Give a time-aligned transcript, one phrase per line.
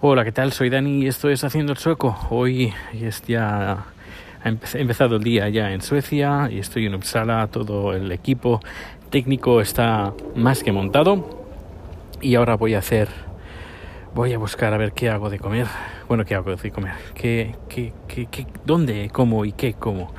[0.00, 0.52] Hola, ¿qué tal?
[0.52, 2.16] Soy Dani y esto es Haciendo el Sueco.
[2.30, 3.86] Hoy es ya
[4.44, 7.48] ha empezado el día ya en Suecia y estoy en Uppsala.
[7.48, 8.60] Todo el equipo
[9.10, 11.44] técnico está más que montado
[12.20, 13.08] y ahora voy a hacer,
[14.14, 15.66] voy a buscar a ver qué hago de comer.
[16.06, 20.12] Bueno, qué hago de comer, qué, qué, qué, qué dónde como y qué como.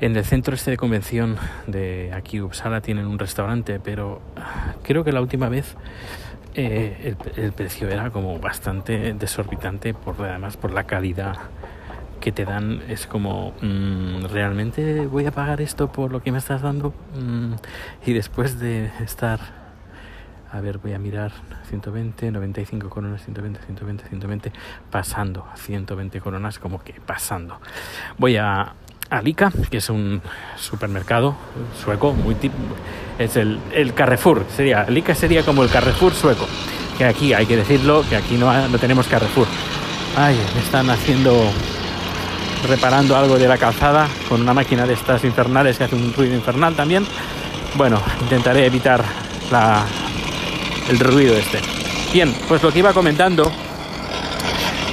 [0.00, 1.36] En el centro este de convención
[1.66, 4.22] de aquí Uppsala tienen un restaurante, pero
[4.84, 5.74] creo que la última vez
[6.54, 11.36] eh, el, precio era como bastante desorbitante, por además por la calidad
[12.20, 12.80] que te dan.
[12.88, 16.94] Es como, mmm, ¿realmente voy a pagar esto por lo que me estás dando?
[17.20, 17.54] Mm,
[18.06, 19.40] y después de estar,
[20.52, 21.32] a ver, voy a mirar
[21.70, 24.52] 120, 95 coronas, 120, 120, 120,
[24.92, 27.60] pasando, 120 coronas, como que pasando.
[28.16, 28.74] Voy a
[29.10, 30.20] Alika, que es un
[30.56, 31.34] supermercado
[31.82, 32.36] sueco, muy
[33.18, 36.46] es el, el, Carrefour, sería, Alika sería como el Carrefour sueco,
[36.96, 39.46] que aquí hay que decirlo, que aquí no, no tenemos Carrefour.
[40.16, 41.50] Ay, me están haciendo,
[42.68, 46.34] reparando algo de la calzada con una máquina de estas infernales que hace un ruido
[46.34, 47.06] infernal también.
[47.76, 49.02] Bueno, intentaré evitar
[49.50, 49.84] la,
[50.88, 51.60] el ruido este.
[52.12, 53.50] Bien, pues lo que iba comentando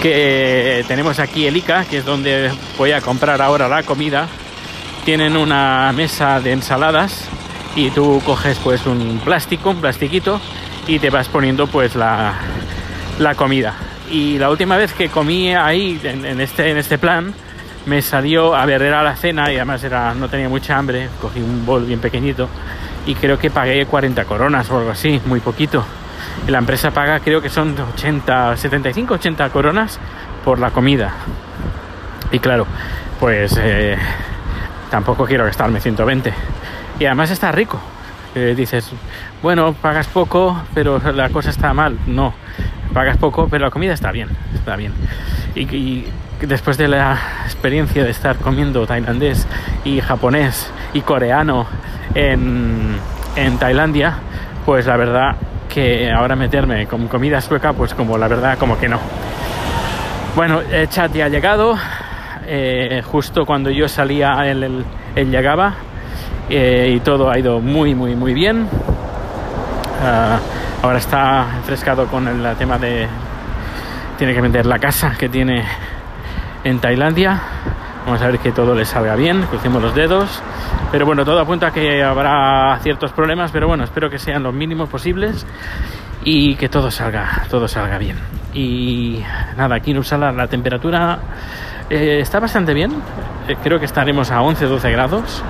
[0.01, 4.27] que tenemos aquí el ICA, que es donde voy a comprar ahora la comida.
[5.03, 7.27] Tienen una mesa de ensaladas
[7.75, 10.39] y tú coges pues un plástico, un plastiquito
[10.87, 12.33] y te vas poniendo pues la,
[13.19, 13.75] la comida.
[14.09, 17.33] Y la última vez que comí ahí en, en, este, en este plan
[17.85, 21.39] me salió, a ver, era la cena y además era, no tenía mucha hambre, cogí
[21.39, 22.49] un bol bien pequeñito
[23.05, 25.85] y creo que pagué 40 coronas o algo así, muy poquito
[26.47, 29.99] la empresa paga creo que son 80, 75, 80 coronas
[30.43, 31.11] por la comida.
[32.31, 32.67] Y claro,
[33.19, 33.97] pues eh,
[34.91, 36.33] tampoco quiero gastarme 120.
[36.99, 37.79] Y además está rico.
[38.35, 38.91] Eh, dices,
[39.41, 41.97] bueno, pagas poco, pero la cosa está mal.
[42.05, 42.33] No,
[42.93, 44.93] pagas poco, pero la comida está bien, está bien.
[45.55, 46.07] Y, y
[46.41, 49.47] después de la experiencia de estar comiendo tailandés
[49.83, 51.65] y japonés y coreano
[52.13, 52.97] en,
[53.35, 54.15] en Tailandia,
[54.65, 55.35] pues la verdad
[55.75, 58.97] que ahora meterme con comida sueca, pues como la verdad, como que no.
[60.33, 61.77] Bueno, el chat ya ha llegado.
[62.47, 64.85] Eh, justo cuando yo salía, él, él,
[65.17, 65.73] él llegaba.
[66.49, 68.69] Eh, y todo ha ido muy, muy, muy bien.
[70.01, 73.05] Uh, ahora está enfrescado con el tema de.
[74.17, 75.61] Tiene que vender la casa que tiene
[76.63, 77.37] en Tailandia.
[78.05, 80.41] Vamos a ver que todo le salga bien, crucemos los dedos.
[80.91, 84.53] Pero bueno, todo apunta a que habrá ciertos problemas, pero bueno, espero que sean los
[84.53, 85.45] mínimos posibles
[86.23, 88.17] y que todo salga, todo salga bien.
[88.53, 89.21] Y
[89.57, 91.19] nada, aquí en Uppsala la temperatura
[91.89, 92.91] eh, está bastante bien.
[93.47, 95.43] Eh, creo que estaremos a 11-12 grados.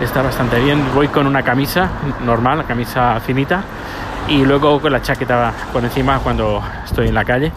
[0.00, 0.82] Está bastante bien.
[0.94, 1.88] Voy con una camisa
[2.24, 3.62] normal, camisa finita,
[4.28, 7.52] y luego con la chaqueta por encima cuando estoy en la calle.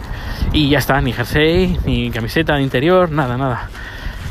[0.54, 3.68] Y ya está, ni jersey, ni camiseta de interior, nada, nada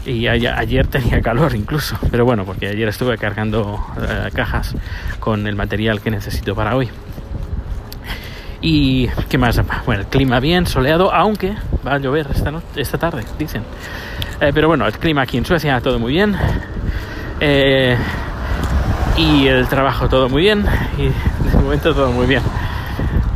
[0.07, 4.75] y ayer tenía calor incluso, pero bueno, porque ayer estuve cargando uh, cajas
[5.19, 6.89] con el material que necesito para hoy.
[8.63, 11.55] Y qué más, bueno, el clima bien, soleado, aunque
[11.87, 13.63] va a llover esta, noche, esta tarde, dicen.
[14.41, 16.37] Eh, pero bueno, el clima aquí en Suecia todo muy bien.
[17.41, 17.97] Eh,
[19.17, 20.65] y el trabajo todo muy bien.
[20.99, 22.43] Y de momento todo muy bien.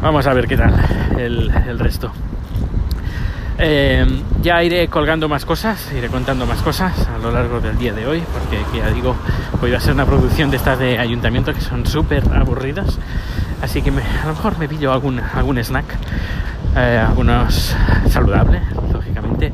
[0.02, 0.74] Vamos a ver qué tal
[1.18, 2.12] el resto.
[3.66, 4.04] Eh,
[4.42, 8.06] ya iré colgando más cosas, iré contando más cosas a lo largo del día de
[8.06, 9.16] hoy, porque ya digo,
[9.62, 12.98] hoy a ser una producción de estas de ayuntamiento que son súper aburridas,
[13.62, 15.86] así que a lo mejor me pillo algún, algún snack,
[16.76, 17.74] eh, algunos
[18.10, 18.60] saludables,
[18.92, 19.50] lógicamente,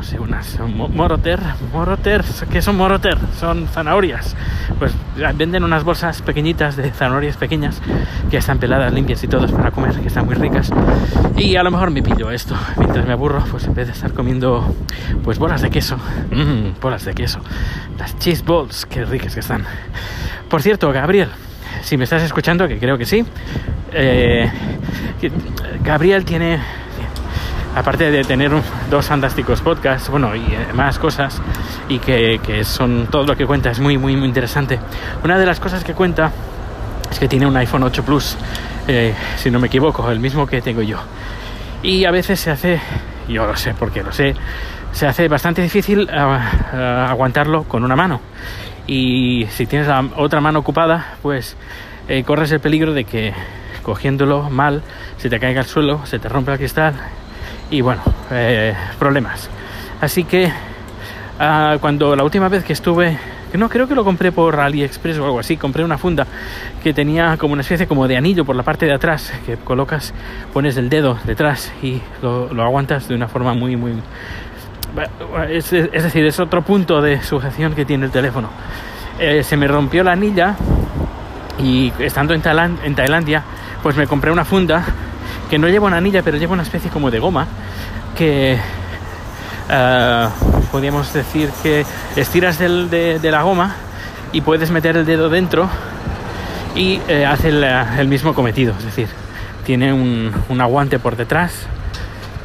[0.00, 0.58] no unas
[0.94, 1.40] moroter,
[1.72, 3.18] moroter, ¿qué son moroter?
[3.38, 4.34] Son zanahorias,
[4.78, 4.92] pues
[5.36, 7.82] venden unas bolsas pequeñitas de zanahorias pequeñas
[8.30, 10.70] que están peladas, limpias y todas para comer, que están muy ricas.
[11.36, 12.56] Y a lo mejor me pillo esto.
[12.78, 14.74] Mientras me aburro, pues en vez de estar comiendo
[15.22, 15.96] pues bolas de queso,
[16.30, 17.40] mmm, bolas de queso,
[17.98, 19.64] las cheese balls, qué ricas que están.
[20.48, 21.28] Por cierto, Gabriel,
[21.82, 23.24] si me estás escuchando, que creo que sí,
[23.92, 24.50] eh,
[25.84, 26.58] Gabriel tiene
[27.74, 28.50] aparte de tener
[28.90, 31.40] dos fantásticos podcasts, bueno, y eh, más cosas,
[31.88, 34.78] y que, son todo lo que cuenta es muy, muy, interesante.
[35.24, 36.30] Una de las cosas que cuenta
[37.10, 38.36] es que tiene un iPhone 8 Plus,
[38.88, 40.98] eh, si no me equivoco, el mismo que tengo yo.
[41.82, 42.80] Y a veces se hace,
[43.28, 44.34] yo lo sé porque lo sé,
[44.92, 48.20] se hace bastante difícil uh, uh, aguantarlo con una mano.
[48.86, 51.56] Y si tienes la otra mano ocupada, pues
[52.08, 53.32] eh, corres el peligro de que
[53.82, 54.82] cogiéndolo mal
[55.16, 56.94] se te caiga al suelo, se te rompe el cristal
[57.70, 59.48] y bueno, eh, problemas.
[60.00, 63.18] Así que uh, cuando la última vez que estuve
[63.58, 66.26] no creo que lo compré por AliExpress o algo así, compré una funda
[66.82, 70.14] que tenía como una especie como de anillo por la parte de atrás, que colocas,
[70.52, 73.94] pones el dedo detrás y lo, aguantas de una forma muy, muy...
[75.48, 78.50] Es, es, decir, es otro punto de sujeción que tiene el teléfono.
[79.18, 80.54] Eh, se me rompió la anilla
[81.62, 83.42] y estando en Tailandia,
[83.82, 84.84] pues me compré una funda
[85.50, 87.48] que no lleva una anilla, pero lleva una especie como de goma
[88.16, 88.56] que
[89.68, 93.74] uh, podríamos decir que estiras de, la goma
[94.32, 95.68] y puedes meter el dedo dentro
[96.76, 99.08] y eh, hace el, mismo cometido, es decir,
[99.66, 101.66] tiene un, un aguante por detrás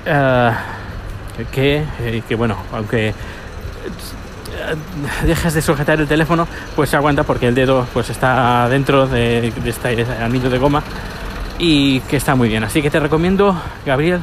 [0.07, 3.13] uh, que, eh, que, bueno, aunque
[5.28, 9.52] dejas de sujetar el teléfono, pues se aguanta porque el dedo pues está dentro de,
[9.52, 10.81] de este anillo de goma
[11.60, 12.63] y que está muy bien.
[12.63, 13.56] Así que te recomiendo,
[13.86, 14.19] Gabriel,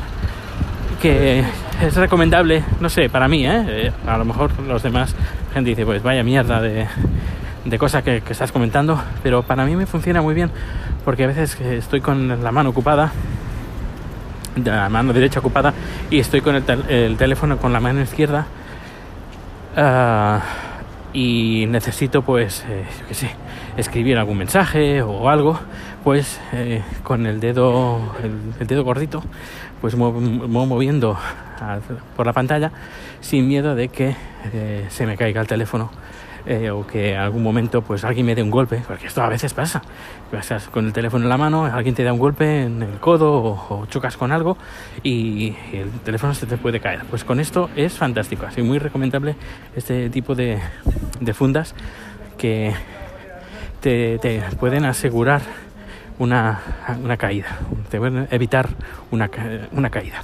[1.00, 1.44] que
[1.80, 3.64] es recomendable, no sé, para mí, ¿eh?
[3.68, 3.92] ¿eh?
[4.06, 5.14] a lo mejor los demás,
[5.52, 6.86] gente dice, pues vaya mierda de,
[7.64, 10.50] de cosa que, estás comentando, pero para mí me funciona muy bien
[11.04, 13.12] porque a veces estoy con la mano ocupada,
[14.64, 15.72] la mano derecha ocupada
[16.10, 18.46] y estoy con el, el teléfono con la mano izquierda.
[19.74, 20.38] Uh,
[21.14, 23.28] y necesito pues eh, yo
[23.76, 25.58] escribir algún mensaje o algo
[26.04, 29.22] pues eh, con el dedo el, el, dedo gordito
[29.80, 31.16] pues muevo, moviendo
[31.60, 31.78] a,
[32.16, 32.72] por la pantalla
[33.20, 34.16] sin miedo de que
[34.52, 35.90] eh, se me caiga el teléfono
[36.44, 39.54] eh, o que algún momento pues alguien me dé un golpe, porque esto a veces
[39.54, 39.80] pasa.
[40.32, 43.32] Estás con el teléfono en la mano, alguien te da un golpe en el codo
[43.32, 44.56] o, o chocas con algo
[45.04, 47.02] y, y, el teléfono se te puede caer.
[47.08, 49.36] Pues con esto es fantástico, así muy recomendable
[49.76, 50.58] este tipo de,
[51.20, 51.76] de fundas
[52.38, 52.74] que
[53.80, 55.42] te, te, pueden asegurar
[56.18, 56.60] una,
[57.02, 57.58] una caída,
[58.30, 58.68] evitar
[59.10, 59.30] una,
[59.72, 60.22] una caída.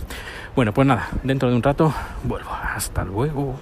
[0.55, 1.93] Bueno, pues nada, dentro de un rato
[2.25, 2.51] vuelvo.
[2.51, 3.57] Hasta luego.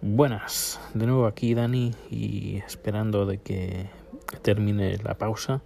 [0.00, 3.88] Buenas, de nuevo aquí Dani y esperando de que
[4.42, 5.62] termine la pausa,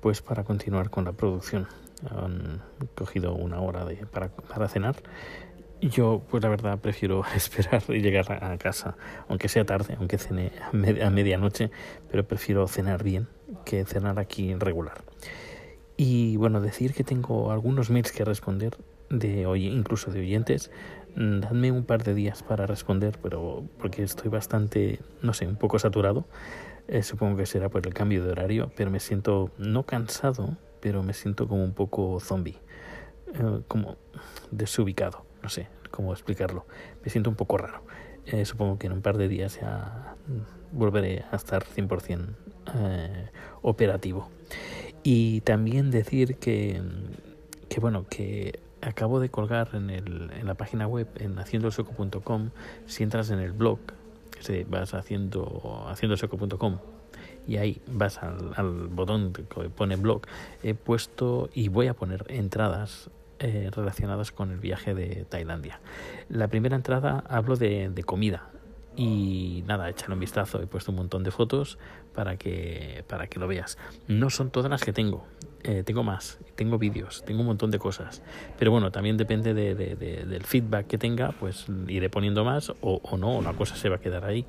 [0.00, 1.66] pues para continuar con la producción.
[2.10, 2.62] Han
[2.94, 4.96] cogido una hora de, para, para cenar.
[5.82, 8.96] Yo, pues la verdad, prefiero esperar y llegar a casa,
[9.28, 11.72] aunque sea tarde, aunque cene a, med a medianoche,
[12.08, 13.26] pero prefiero cenar bien
[13.64, 15.02] que cenar aquí regular.
[15.96, 18.76] Y bueno, decir que tengo algunos mails que responder
[19.10, 20.70] de hoy, incluso de oyentes,
[21.16, 25.80] dadme un par de días para responder, pero porque estoy bastante, no sé, un poco
[25.80, 26.26] saturado.
[26.86, 31.02] Eh, supongo que será por el cambio de horario, pero me siento no cansado, pero
[31.02, 32.58] me siento como un poco zombie,
[33.34, 33.96] eh, como
[34.50, 36.66] desubicado, no sé cómo explicarlo.
[37.02, 37.82] Me siento un poco raro.
[38.26, 40.14] Eh, supongo que en un par de días ya
[40.70, 42.28] volveré a estar 100%
[42.74, 43.28] eh,
[43.62, 44.30] operativo.
[45.02, 46.80] Y también decir que,
[47.68, 52.50] que bueno, que acabo de colgar en, el, en la página web en haciendosoco.com
[52.86, 53.78] si entras en el blog
[54.40, 56.78] si vas haciendo haciendosoco.com
[57.46, 60.22] y ahí vas al, al, botón que pone blog
[60.64, 63.08] he puesto y voy a poner entradas
[63.42, 65.80] eh, relacionadas con el viaje de Tailandia
[66.28, 68.48] la primera entrada hablo de, comida
[68.96, 71.78] y nada, échale un vistazo, he puesto un montón de fotos
[72.14, 73.78] para que, para que lo veas.
[74.06, 75.26] No son todas las que tengo,
[75.62, 78.22] eh, tengo más, tengo vídeos, tengo un montón de cosas.
[78.58, 82.70] Pero bueno, también depende de, de, de, del feedback que tenga, pues iré poniendo más
[82.80, 84.44] o, o no, o la cosa se va a quedar ahí.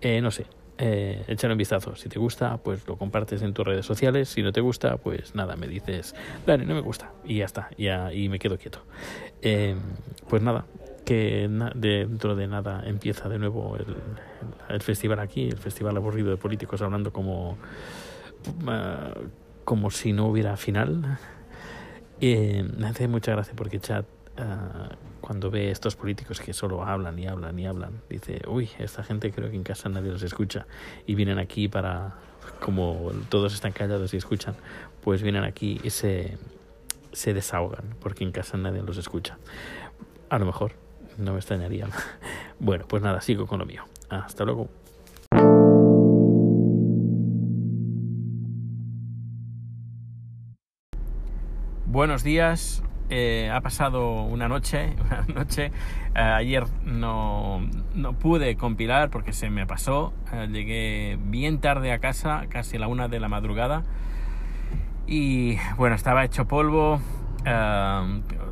[0.00, 0.46] Eh, no sé,
[0.78, 1.96] eh, échale un vistazo.
[1.96, 4.28] Si te gusta, pues lo compartes en tus redes sociales.
[4.28, 6.14] Si no te gusta, pues nada, me dices,
[6.46, 7.12] dale, no me gusta.
[7.24, 8.80] Y ya está, ya, y me quedo quieto.
[9.42, 9.74] Eh,
[10.28, 10.66] pues nada,
[11.04, 13.96] que dentro de nada empieza de nuevo el,
[14.68, 19.28] el, festival aquí, el festival aburrido de políticos hablando como, uh,
[19.64, 21.18] como si no hubiera final.
[22.20, 24.04] Eh, me hace mucha gracia porque chat
[24.38, 24.94] uh,
[25.26, 29.32] cuando ve estos políticos que solo hablan y hablan y hablan, dice, uy, esta gente
[29.32, 30.66] creo que en casa nadie los escucha
[31.04, 32.14] y vienen aquí para,
[32.60, 34.54] como todos están callados y escuchan,
[35.02, 36.38] pues vienen aquí y se,
[37.10, 39.36] se desahogan porque en casa nadie los escucha.
[40.30, 40.74] A lo mejor,
[41.18, 41.88] no me extrañaría.
[42.58, 43.82] Bueno, pues nada, sigo con lo mío.
[44.08, 44.70] Hasta luego.
[51.84, 52.82] Buenos días.
[53.08, 55.66] Eh, ha pasado una noche, una noche.
[56.14, 57.60] Eh, ayer no,
[57.94, 60.12] no, pude compilar porque se me pasó.
[60.32, 63.84] Eh, llegué bien tarde a casa, casi a la una de la madrugada.
[65.06, 67.00] Y bueno, estaba hecho polvo.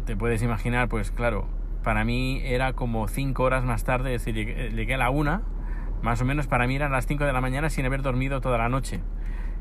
[0.04, 1.48] te puedes imaginar, pues claro,
[1.82, 5.42] para mí era como cinco horas más tarde, es decir, llegué, llegué, a la una,
[6.02, 8.56] más o menos para mí eran las cinco de la mañana sin haber dormido toda
[8.58, 9.00] la noche.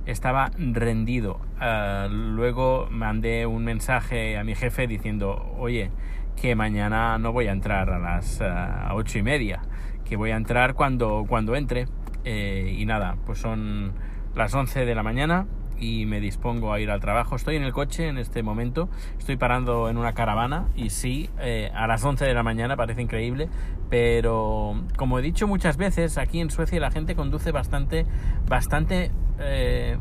[0.05, 1.39] Estaba rendido.
[1.60, 5.91] Ah, luego mandé un mensaje a mi jefe diciendo, oye,
[6.39, 9.62] que mañana no voy a entrar a las ah, ocho y media,
[10.05, 11.88] que voy a entrar cuando, cuando entre.
[12.25, 13.93] Eh, y nada, pues son
[14.36, 15.45] las 11 de la mañana
[15.83, 17.35] y me dispongo a ir al trabajo.
[17.35, 21.71] Estoy en el coche en este momento, estoy parando en una caravana y sí, eh,
[21.75, 23.49] a las 11 de la mañana parece increíble,
[23.89, 28.05] pero como he dicho muchas veces, aquí en Suecia la gente conduce bastante,
[28.47, 29.97] bastante eh,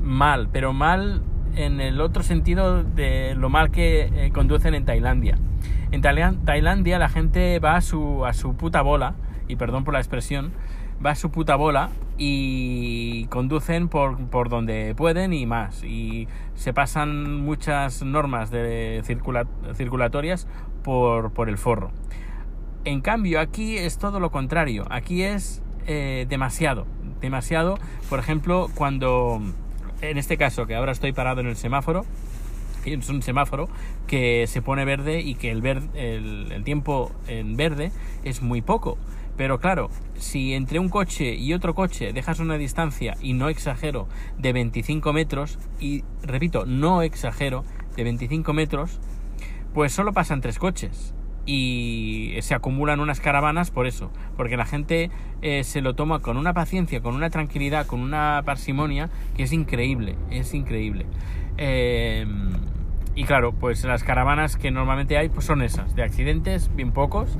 [0.00, 1.22] mal, pero mal
[1.56, 5.38] en el otro sentido de lo mal que eh, conducen en Tailandia.
[5.90, 9.14] En Tailandia la gente va a su, a su puta bola,
[9.48, 10.52] y perdón por la expresión,
[11.04, 15.84] va a su puta bola y conducen por, por donde pueden y más.
[15.84, 19.02] Y se pasan muchas normas de
[19.74, 20.46] circulatorias
[20.82, 21.90] por, por, el forro.
[22.84, 24.86] En cambio, aquí es todo lo contrario.
[24.90, 26.86] Aquí es eh, demasiado.
[27.20, 27.78] Demasiado.
[28.08, 29.40] Por ejemplo, cuando
[30.00, 32.04] en este caso, que ahora estoy parado en el semáforo,
[32.84, 33.68] es un semáforo
[34.06, 35.64] que se pone verde y que el,
[35.94, 37.90] el, tiempo en verde
[38.24, 38.96] es muy poco.
[39.38, 44.08] Pero claro, si entre un coche y otro coche dejas una distancia, y no exagero,
[44.36, 47.64] de 25 metros, y repito, no exagero,
[47.96, 49.00] de 25 metros,
[49.72, 51.14] pues solo pasan tres coches
[51.46, 56.36] y se acumulan unas caravanas por eso, porque la gente eh, se lo toma con
[56.36, 61.06] una paciencia, con una tranquilidad, con una parsimonia que es increíble, es increíble.
[61.56, 62.50] Em,
[63.14, 67.38] y claro, pues las caravanas que normalmente hay pues son esas, de accidentes, bien pocos.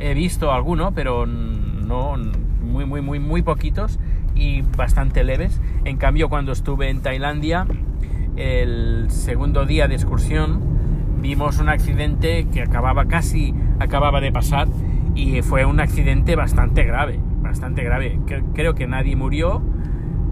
[0.00, 2.16] He visto alguno, pero no
[2.62, 3.98] muy, muy, muy, muy poquitos
[4.34, 5.60] y bastante leves.
[5.84, 7.66] En cambio, cuando estuve en Tailandia,
[8.36, 10.60] el segundo día de excursión,
[11.20, 14.68] vimos un accidente que acababa casi, acababa de pasar
[15.14, 18.18] y fue un accidente bastante grave, bastante grave.
[18.54, 19.62] Creo que nadie murió,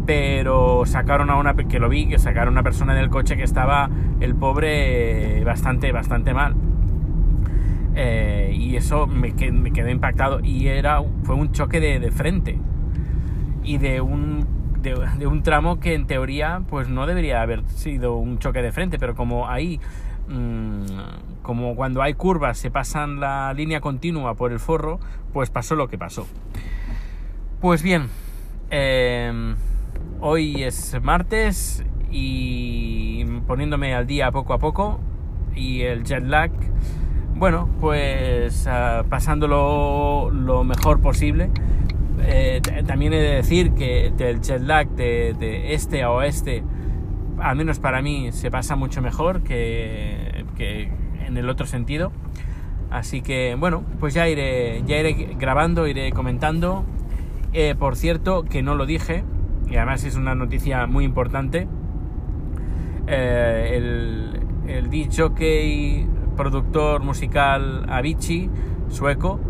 [0.07, 3.43] pero sacaron a una, que lo vi, que sacaron a una persona del coche que
[3.43, 6.55] estaba el pobre bastante, bastante mal.
[7.95, 10.41] Eh, y eso me, me, quedó impactado.
[10.41, 12.59] Y era, fue un choque de, frente.
[13.63, 14.47] Y de un,
[14.81, 18.73] de, de un tramo que en teoría pues no debería haber sido un choque de
[18.73, 19.81] frente, pero como ahí
[20.29, 20.85] Mm,
[21.43, 25.01] como cuando hay curvas se pasan la línea continua por el forro,
[25.33, 26.27] pues pasó lo que pasó.
[27.61, 28.09] Pues bien,
[28.71, 29.57] em,
[30.21, 35.01] hoy es martes y poniéndome al día poco a poco
[35.55, 36.51] y el jet lag,
[37.39, 41.51] bueno, pues uh, pasándolo lo mejor posible.
[42.21, 46.65] Eh, también he de decir que del jet lag de, este a oeste
[47.41, 50.45] al menos para mí, se pasa mucho mejor que,
[51.25, 52.11] en el otro sentido.
[52.91, 56.85] Así que bueno, pues ya iré, ya iré grabando, iré comentando.
[57.53, 59.23] Eh, por cierto, que no lo dije,
[59.71, 61.69] y además es una noticia muy importante.
[63.07, 68.49] Eh, el, el DJ productor musical Avicii,
[68.89, 69.41] sueco,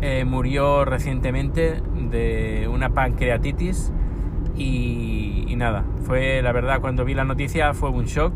[0.00, 3.92] eh, murió recientemente de una pancreatitis
[4.56, 8.32] y, nada, fue la verdad cuando vi la noticia fue un shock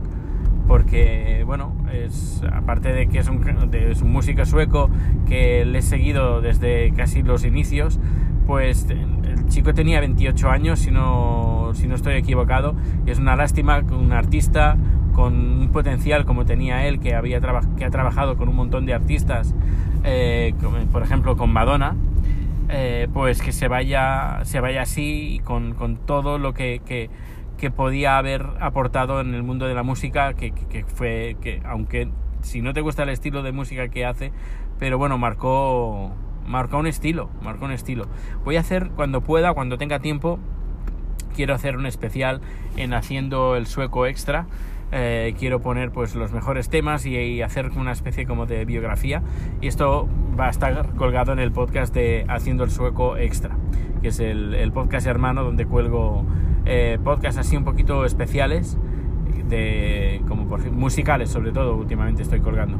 [0.66, 3.40] porque bueno, es, aparte de que es un,
[3.70, 4.90] de, músico sueco
[5.26, 8.00] que le he seguido desde casi los inicios,
[8.46, 12.74] pues el chico tenía 28 años, si no, si no estoy equivocado,
[13.06, 14.76] y es una lástima que un artista
[15.20, 17.42] con un potencial como tenía él, que, había
[17.76, 19.54] que ha trabajado con un montón de artistas,
[20.02, 20.54] eh,
[20.90, 21.94] por ejemplo con Madonna,
[22.70, 27.10] eh, pues que se vaya, se vaya así con, con todo lo que, que,
[27.58, 32.08] que, podía haber aportado en el mundo de la música, que, que, fue, que aunque
[32.40, 34.32] si no te gusta el estilo de música que hace,
[34.78, 36.12] pero bueno, marcó,
[36.46, 38.06] marcó un estilo, marcó un estilo.
[38.42, 40.38] Voy a hacer cuando pueda, cuando tenga tiempo,
[41.36, 42.40] quiero hacer un especial
[42.78, 44.46] en haciendo el sueco extra
[44.92, 49.23] eh, quiero poner pues los mejores temas y, hacer una especie como de biografía.
[49.61, 53.56] Y esto va a estar colgado en el podcast de Haciendo el Sueco Extra
[54.00, 56.25] que es el, podcast hermano donde cuelgo
[56.64, 58.78] eh, podcasts así un poquito especiales
[59.49, 62.78] de como por musicales sobre todo últimamente estoy colgando.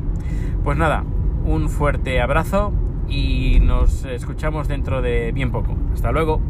[0.65, 1.05] Pues nada
[1.45, 2.73] un fuerte abrazo
[3.09, 5.77] y nos escuchamos dentro de bien poco.
[5.93, 6.41] Hasta luego